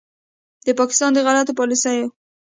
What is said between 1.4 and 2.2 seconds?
پالیسیو